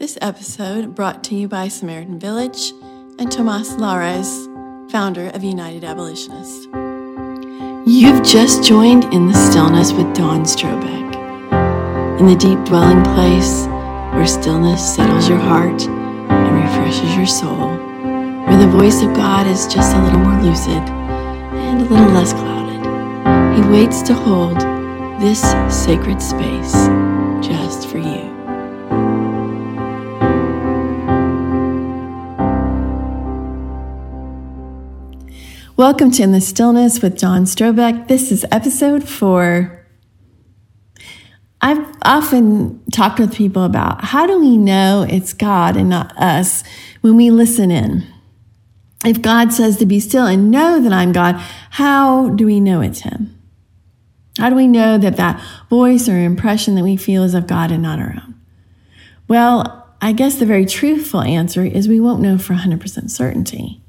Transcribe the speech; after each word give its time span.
This 0.00 0.16
episode 0.22 0.94
brought 0.94 1.22
to 1.24 1.34
you 1.34 1.46
by 1.46 1.68
Samaritan 1.68 2.18
Village 2.18 2.72
and 3.18 3.30
Tomas 3.30 3.76
Lares, 3.76 4.48
founder 4.90 5.28
of 5.34 5.44
United 5.44 5.84
Abolitionists. 5.84 6.64
You've 7.86 8.24
just 8.24 8.64
joined 8.64 9.04
in 9.12 9.28
the 9.28 9.34
stillness 9.34 9.92
with 9.92 10.14
Dawn 10.14 10.44
Strobeck, 10.44 12.18
in 12.18 12.26
the 12.26 12.34
deep 12.34 12.58
dwelling 12.64 13.04
place 13.12 13.66
where 14.14 14.26
stillness 14.26 14.96
settles 14.96 15.28
your 15.28 15.36
heart 15.36 15.82
and 15.82 16.64
refreshes 16.64 17.14
your 17.14 17.26
soul, 17.26 17.68
where 18.46 18.58
the 18.58 18.72
voice 18.72 19.02
of 19.02 19.12
God 19.12 19.46
is 19.46 19.66
just 19.66 19.94
a 19.94 20.02
little 20.02 20.20
more 20.20 20.40
lucid 20.40 20.82
and 21.60 21.82
a 21.82 21.84
little 21.84 22.10
less 22.14 22.32
clouded. 22.32 23.54
He 23.54 23.70
waits 23.70 24.00
to 24.04 24.14
hold 24.14 24.60
this 25.20 25.42
sacred 25.68 26.22
space 26.22 26.72
just 27.46 27.86
for 27.86 27.98
you. 27.98 28.39
Welcome 35.80 36.10
to 36.10 36.22
In 36.22 36.32
the 36.32 36.42
Stillness 36.42 37.00
with 37.00 37.16
Dawn 37.16 37.44
Strobeck. 37.44 38.06
This 38.06 38.30
is 38.30 38.44
episode 38.52 39.08
four. 39.08 39.86
I've 41.62 41.96
often 42.02 42.84
talked 42.92 43.18
with 43.18 43.34
people 43.34 43.64
about 43.64 44.04
how 44.04 44.26
do 44.26 44.38
we 44.38 44.58
know 44.58 45.06
it's 45.08 45.32
God 45.32 45.78
and 45.78 45.88
not 45.88 46.14
us 46.18 46.64
when 47.00 47.16
we 47.16 47.30
listen 47.30 47.70
in? 47.70 48.06
If 49.06 49.22
God 49.22 49.54
says 49.54 49.78
to 49.78 49.86
be 49.86 50.00
still 50.00 50.26
and 50.26 50.50
know 50.50 50.82
that 50.82 50.92
I'm 50.92 51.12
God, 51.12 51.36
how 51.70 52.28
do 52.28 52.44
we 52.44 52.60
know 52.60 52.82
it's 52.82 53.00
Him? 53.00 53.40
How 54.36 54.50
do 54.50 54.56
we 54.56 54.66
know 54.66 54.98
that 54.98 55.16
that 55.16 55.42
voice 55.70 56.10
or 56.10 56.18
impression 56.18 56.74
that 56.74 56.84
we 56.84 56.98
feel 56.98 57.22
is 57.22 57.32
of 57.32 57.46
God 57.46 57.70
and 57.70 57.82
not 57.82 57.98
our 57.98 58.16
own? 58.22 58.38
Well, 59.28 59.88
I 60.02 60.12
guess 60.12 60.34
the 60.34 60.44
very 60.44 60.66
truthful 60.66 61.22
answer 61.22 61.64
is 61.64 61.88
we 61.88 62.00
won't 62.00 62.20
know 62.20 62.36
for 62.36 62.52
100% 62.52 63.08
certainty. 63.08 63.79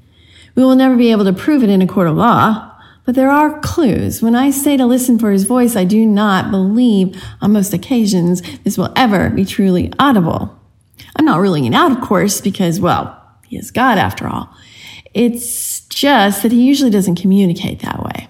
We 0.54 0.62
will 0.62 0.76
never 0.76 0.96
be 0.96 1.10
able 1.10 1.24
to 1.24 1.32
prove 1.32 1.62
it 1.62 1.70
in 1.70 1.82
a 1.82 1.86
court 1.86 2.08
of 2.08 2.16
law, 2.16 2.70
but 3.04 3.14
there 3.14 3.30
are 3.30 3.60
clues. 3.60 4.22
When 4.22 4.34
I 4.34 4.50
say 4.50 4.76
to 4.76 4.86
listen 4.86 5.18
for 5.18 5.30
his 5.30 5.44
voice, 5.44 5.76
I 5.76 5.84
do 5.84 6.06
not 6.06 6.50
believe 6.50 7.20
on 7.40 7.52
most 7.52 7.72
occasions 7.72 8.42
this 8.60 8.78
will 8.78 8.92
ever 8.94 9.30
be 9.30 9.44
truly 9.44 9.92
audible. 9.98 10.58
I'm 11.16 11.24
not 11.24 11.40
ruling 11.40 11.64
it 11.64 11.74
out, 11.74 11.90
of 11.90 12.00
course, 12.00 12.40
because, 12.40 12.80
well, 12.80 13.20
he 13.46 13.56
is 13.56 13.70
God 13.70 13.98
after 13.98 14.28
all. 14.28 14.54
It's 15.14 15.80
just 15.86 16.42
that 16.42 16.52
he 16.52 16.62
usually 16.62 16.90
doesn't 16.90 17.20
communicate 17.20 17.80
that 17.80 18.02
way. 18.02 18.28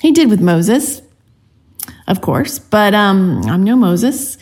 He 0.00 0.12
did 0.12 0.30
with 0.30 0.40
Moses, 0.40 1.02
of 2.06 2.20
course, 2.20 2.58
but 2.58 2.94
um, 2.94 3.42
I'm 3.44 3.62
no 3.62 3.76
Moses. 3.76 4.36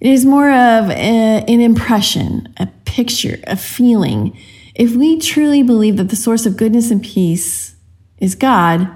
It 0.00 0.10
is 0.10 0.24
more 0.24 0.50
of 0.50 0.90
a, 0.90 0.92
an 0.92 1.60
impression, 1.60 2.52
a 2.58 2.66
picture, 2.84 3.38
a 3.46 3.56
feeling 3.56 4.36
if 4.74 4.94
we 4.94 5.20
truly 5.20 5.62
believe 5.62 5.96
that 5.98 6.08
the 6.08 6.16
source 6.16 6.46
of 6.46 6.56
goodness 6.56 6.90
and 6.90 7.02
peace 7.02 7.76
is 8.18 8.34
God, 8.34 8.90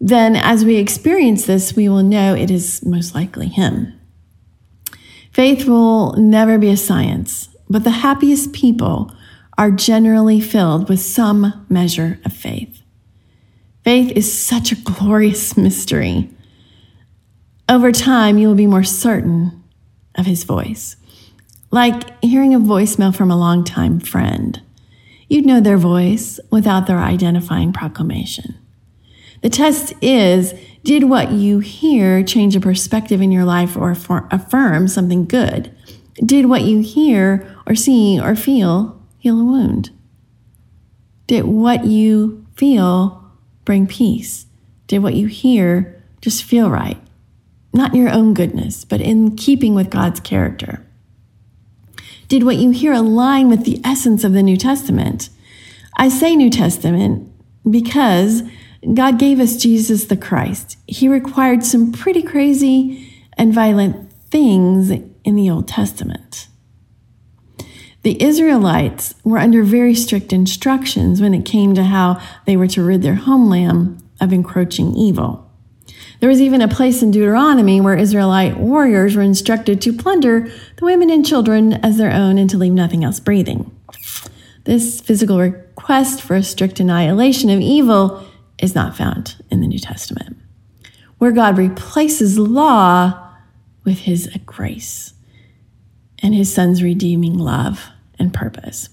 then 0.00 0.34
as 0.34 0.64
we 0.64 0.76
experience 0.76 1.46
this, 1.46 1.76
we 1.76 1.88
will 1.88 2.02
know 2.02 2.34
it 2.34 2.50
is 2.50 2.84
most 2.84 3.14
likely 3.14 3.46
Him. 3.46 3.98
Faith 5.32 5.66
will 5.66 6.12
never 6.14 6.58
be 6.58 6.68
a 6.68 6.76
science, 6.76 7.48
but 7.70 7.84
the 7.84 7.90
happiest 7.90 8.52
people 8.52 9.14
are 9.56 9.70
generally 9.70 10.40
filled 10.40 10.88
with 10.88 11.00
some 11.00 11.64
measure 11.68 12.18
of 12.24 12.32
faith. 12.32 12.82
Faith 13.84 14.12
is 14.16 14.36
such 14.36 14.72
a 14.72 14.76
glorious 14.76 15.56
mystery. 15.56 16.28
Over 17.68 17.92
time, 17.92 18.36
you 18.36 18.48
will 18.48 18.54
be 18.56 18.66
more 18.66 18.84
certain 18.84 19.62
of 20.16 20.26
His 20.26 20.42
voice, 20.42 20.96
like 21.70 22.22
hearing 22.22 22.52
a 22.52 22.60
voicemail 22.60 23.14
from 23.14 23.30
a 23.30 23.38
longtime 23.38 24.00
friend 24.00 24.60
You'd 25.34 25.46
know 25.46 25.60
their 25.60 25.78
voice 25.78 26.38
without 26.52 26.86
their 26.86 27.00
identifying 27.00 27.72
proclamation. 27.72 28.54
The 29.42 29.50
test 29.50 29.92
is 30.00 30.54
did 30.84 31.10
what 31.10 31.32
you 31.32 31.58
hear 31.58 32.22
change 32.22 32.54
a 32.54 32.60
perspective 32.60 33.20
in 33.20 33.32
your 33.32 33.44
life 33.44 33.76
or 33.76 33.90
affirm 33.90 34.86
something 34.86 35.26
good? 35.26 35.76
Did 36.24 36.46
what 36.46 36.62
you 36.62 36.82
hear 36.82 37.52
or 37.66 37.74
see 37.74 38.20
or 38.20 38.36
feel 38.36 39.02
heal 39.18 39.40
a 39.40 39.44
wound? 39.44 39.90
Did 41.26 41.46
what 41.46 41.84
you 41.84 42.46
feel 42.54 43.28
bring 43.64 43.88
peace? 43.88 44.46
Did 44.86 45.00
what 45.00 45.14
you 45.14 45.26
hear 45.26 46.00
just 46.20 46.44
feel 46.44 46.70
right? 46.70 47.02
Not 47.72 47.92
in 47.92 48.02
your 48.02 48.12
own 48.12 48.34
goodness, 48.34 48.84
but 48.84 49.00
in 49.00 49.34
keeping 49.34 49.74
with 49.74 49.90
God's 49.90 50.20
character. 50.20 50.83
Did 52.28 52.44
what 52.44 52.56
you 52.56 52.70
hear 52.70 52.92
align 52.92 53.48
with 53.48 53.64
the 53.64 53.80
essence 53.84 54.24
of 54.24 54.32
the 54.32 54.42
New 54.42 54.56
Testament? 54.56 55.28
I 55.96 56.08
say 56.08 56.34
New 56.34 56.50
Testament 56.50 57.30
because 57.68 58.42
God 58.92 59.18
gave 59.18 59.40
us 59.40 59.56
Jesus 59.56 60.04
the 60.04 60.16
Christ. 60.16 60.76
He 60.86 61.08
required 61.08 61.64
some 61.64 61.92
pretty 61.92 62.22
crazy 62.22 63.12
and 63.36 63.52
violent 63.52 64.12
things 64.30 64.90
in 64.90 65.36
the 65.36 65.50
Old 65.50 65.68
Testament. 65.68 66.48
The 68.02 68.22
Israelites 68.22 69.14
were 69.24 69.38
under 69.38 69.62
very 69.62 69.94
strict 69.94 70.32
instructions 70.32 71.22
when 71.22 71.32
it 71.32 71.46
came 71.46 71.74
to 71.74 71.84
how 71.84 72.20
they 72.44 72.56
were 72.56 72.68
to 72.68 72.84
rid 72.84 73.00
their 73.00 73.14
homeland 73.14 74.02
of 74.20 74.32
encroaching 74.32 74.94
evil. 74.94 75.50
There 76.24 76.30
was 76.30 76.40
even 76.40 76.62
a 76.62 76.68
place 76.68 77.02
in 77.02 77.10
Deuteronomy 77.10 77.82
where 77.82 77.98
Israelite 77.98 78.56
warriors 78.56 79.14
were 79.14 79.20
instructed 79.20 79.82
to 79.82 79.92
plunder 79.92 80.50
the 80.76 80.86
women 80.86 81.10
and 81.10 81.26
children 81.26 81.74
as 81.84 81.98
their 81.98 82.10
own 82.10 82.38
and 82.38 82.48
to 82.48 82.56
leave 82.56 82.72
nothing 82.72 83.04
else 83.04 83.20
breathing. 83.20 83.70
This 84.64 85.02
physical 85.02 85.38
request 85.38 86.22
for 86.22 86.34
a 86.34 86.42
strict 86.42 86.80
annihilation 86.80 87.50
of 87.50 87.60
evil 87.60 88.26
is 88.56 88.74
not 88.74 88.96
found 88.96 89.36
in 89.50 89.60
the 89.60 89.66
New 89.66 89.78
Testament, 89.78 90.38
where 91.18 91.30
God 91.30 91.58
replaces 91.58 92.38
law 92.38 93.28
with 93.84 93.98
his 93.98 94.26
grace 94.46 95.12
and 96.20 96.34
his 96.34 96.50
son's 96.50 96.82
redeeming 96.82 97.36
love 97.36 97.90
and 98.18 98.32
purpose. 98.32 98.88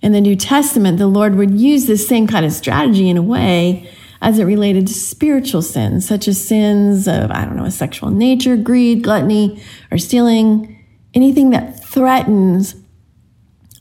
In 0.00 0.12
the 0.12 0.20
New 0.22 0.34
Testament, 0.34 0.96
the 0.96 1.08
Lord 1.08 1.34
would 1.34 1.60
use 1.60 1.84
this 1.84 2.08
same 2.08 2.26
kind 2.26 2.46
of 2.46 2.52
strategy 2.52 3.10
in 3.10 3.18
a 3.18 3.22
way 3.22 3.90
as 4.20 4.38
it 4.38 4.44
related 4.44 4.86
to 4.86 4.94
spiritual 4.94 5.62
sins, 5.62 6.06
such 6.06 6.26
as 6.26 6.44
sins 6.44 7.06
of, 7.06 7.30
I 7.30 7.44
don't 7.44 7.56
know, 7.56 7.64
a 7.64 7.70
sexual 7.70 8.10
nature, 8.10 8.56
greed, 8.56 9.02
gluttony, 9.02 9.62
or 9.90 9.98
stealing, 9.98 10.84
anything 11.14 11.50
that 11.50 11.84
threatens 11.84 12.74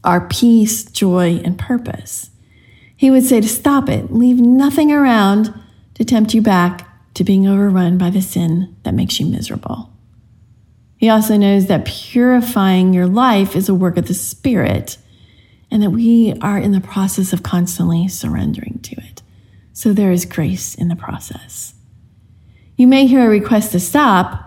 our 0.03 0.27
peace, 0.27 0.85
joy, 0.85 1.41
and 1.43 1.57
purpose. 1.57 2.29
He 2.95 3.11
would 3.11 3.23
say 3.23 3.41
to 3.41 3.47
stop 3.47 3.89
it, 3.89 4.13
leave 4.13 4.39
nothing 4.39 4.91
around 4.91 5.53
to 5.95 6.05
tempt 6.05 6.33
you 6.33 6.41
back 6.41 6.87
to 7.15 7.23
being 7.23 7.47
overrun 7.47 7.97
by 7.97 8.11
the 8.11 8.21
sin 8.21 8.75
that 8.83 8.93
makes 8.93 9.19
you 9.19 9.25
miserable. 9.25 9.91
He 10.97 11.09
also 11.09 11.37
knows 11.37 11.67
that 11.67 11.85
purifying 11.85 12.93
your 12.93 13.07
life 13.07 13.55
is 13.55 13.69
a 13.69 13.75
work 13.75 13.97
of 13.97 14.07
the 14.07 14.13
Spirit 14.13 14.97
and 15.69 15.83
that 15.83 15.91
we 15.91 16.33
are 16.41 16.57
in 16.57 16.71
the 16.71 16.81
process 16.81 17.33
of 17.33 17.43
constantly 17.43 18.07
surrendering 18.07 18.79
to 18.83 18.95
it 18.95 19.21
so 19.77 19.93
there 19.93 20.11
is 20.11 20.25
grace 20.25 20.73
in 20.73 20.87
the 20.87 20.95
process. 20.95 21.75
You 22.77 22.87
may 22.87 23.05
hear 23.05 23.23
a 23.23 23.29
request 23.29 23.73
to 23.73 23.79
stop, 23.79 24.43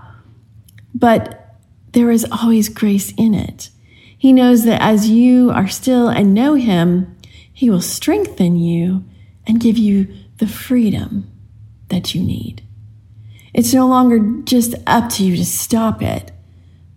but 0.93 1.55
there 1.93 2.11
is 2.11 2.27
always 2.33 2.69
grace 2.69 3.13
in 3.17 3.33
it. 3.35 3.71
He 4.19 4.33
knows 4.33 4.65
that 4.65 4.83
as 4.83 5.09
you 5.09 5.53
are 5.53 5.69
still 5.69 6.09
and 6.09 6.35
know 6.35 6.55
Him, 6.55 7.17
He 7.53 7.71
will 7.71 7.81
strengthen 7.81 8.57
you 8.57 9.05
and 9.47 9.61
give 9.61 9.79
you 9.79 10.13
the 10.39 10.49
freedom 10.49 11.31
that 11.91 12.13
you 12.13 12.25
need. 12.25 12.67
It's 13.55 13.73
no 13.73 13.87
longer 13.87 14.19
just 14.43 14.75
up 14.85 15.11
to 15.11 15.25
you 15.25 15.37
to 15.37 15.45
stop 15.45 16.03
it, 16.03 16.33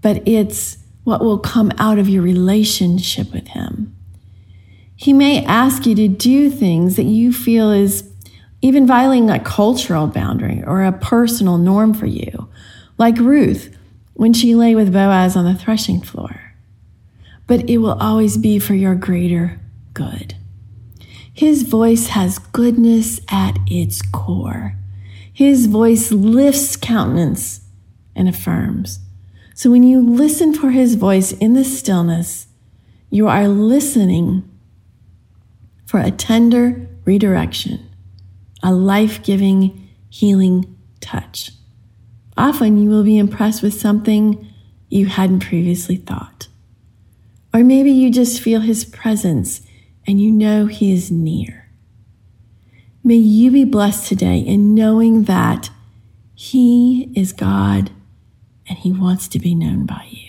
but 0.02 0.28
it's 0.28 0.78
what 1.04 1.22
will 1.22 1.38
come 1.38 1.72
out 1.78 2.00
of 2.00 2.10
your 2.10 2.24
relationship 2.24 3.32
with 3.32 3.50
Him. 3.50 3.96
He 4.96 5.14
may 5.14 5.46
ask 5.46 5.86
you 5.86 5.94
to 5.94 6.08
do 6.08 6.50
things 6.50 6.96
that 6.96 7.04
you 7.04 7.32
feel 7.32 7.70
is 7.70 8.10
even 8.64 8.88
violating 8.88 9.30
a 9.30 9.42
cultural 9.42 10.08
boundary 10.08 10.64
or 10.66 10.84
a 10.84 10.92
personal 10.94 11.58
norm 11.58 11.94
for 11.94 12.06
you, 12.06 12.48
like 12.98 13.18
Ruth 13.18 13.78
when 14.14 14.32
she 14.32 14.56
lay 14.56 14.74
with 14.74 14.94
Boaz 14.94 15.36
on 15.36 15.44
the 15.44 15.54
threshing 15.54 16.00
floor. 16.00 16.54
But 17.46 17.70
it 17.70 17.80
will 17.80 18.00
always 18.00 18.38
be 18.38 18.60
for 18.60 18.74
your 18.74 18.96
greater 18.96 19.60
good. 19.94 20.36
His 21.34 21.64
voice 21.64 22.08
has 22.08 22.40
goodness 22.40 23.20
at 23.30 23.58
its 23.68 24.02
core. 24.02 24.78
His 25.34 25.66
voice 25.66 26.14
lifts 26.14 26.78
countenance 26.78 27.60
and 28.16 28.30
affirms. 28.30 29.00
So 29.54 29.72
when 29.72 29.84
you 29.84 30.00
listen 30.00 30.54
for 30.54 30.72
his 30.72 30.96
voice 30.96 31.34
in 31.34 31.54
the 31.54 31.66
stillness, 31.66 32.48
you 33.10 33.28
are 33.28 33.50
listening 33.50 34.50
for 35.86 36.00
a 36.00 36.12
tender 36.12 36.88
redirection 37.04 37.90
a 38.64 38.74
life 38.74 39.22
giving, 39.22 39.90
healing 40.10 40.76
touch. 41.02 41.52
Often 42.38 42.82
you 42.82 42.90
will 42.90 43.04
be 43.04 43.18
impressed 43.18 43.62
with 43.62 43.74
something 43.74 44.52
you 44.90 45.06
hadn't 45.06 45.42
previously 45.42 45.98
thought. 45.98 46.48
Or 47.54 47.64
maybe 47.64 47.92
you 47.92 48.10
just 48.10 48.42
feel 48.42 48.62
his 48.62 48.86
presence 48.86 49.62
and 50.08 50.20
you 50.20 50.32
know 50.32 50.66
he 50.66 50.94
is 50.94 51.12
near. 51.12 51.70
May 53.04 53.16
you 53.16 53.52
be 53.52 53.66
blessed 53.66 54.08
today 54.08 54.40
in 54.40 54.74
knowing 54.74 55.24
that 55.26 55.70
he 56.34 57.12
is 57.16 57.34
God 57.34 57.92
and 58.68 58.78
he 58.78 58.92
wants 58.92 59.28
to 59.28 59.40
be 59.40 59.54
known 59.54 59.86
by 59.86 60.08
you. 60.10 60.23